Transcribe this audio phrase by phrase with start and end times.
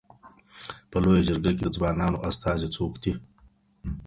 [0.91, 3.13] په لویه جرګه کي د ځوانانو استازی څوک دی؟